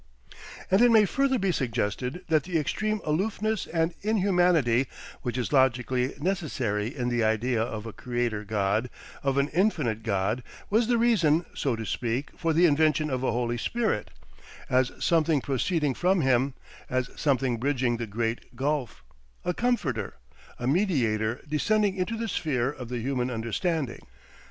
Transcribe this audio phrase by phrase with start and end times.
[0.71, 4.87] And it may further be suggested that the extreme aloofness and inhumanity,
[5.21, 8.89] which is logically necessary in the idea of a Creator God,
[9.21, 10.41] of an Infinite God,
[10.71, 14.09] was the reason, so to speak, for the invention of a Holy Spirit,
[14.71, 16.55] as something proceeding from him,
[16.89, 19.03] as something bridging the great gulf,
[19.45, 20.15] a Comforter,
[20.57, 24.03] a mediator descending into the sphere of the human understanding.